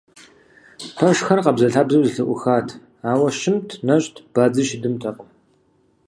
Пэшхэр 0.97 1.39
къабзэлъабзэу 1.45 2.03
зэлъыӀухат, 2.07 2.67
ауэ 3.11 3.29
щымт, 3.39 3.67
нэщӀт, 3.87 4.15
бадзи 4.33 4.63
щыдымтэкъым. 4.67 5.29